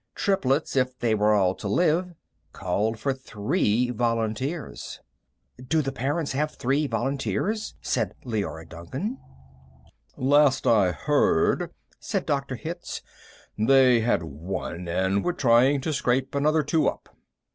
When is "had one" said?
13.99-14.87